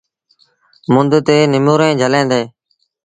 [0.93, 2.41] مند تي نموريٚݩ جھلي دو۔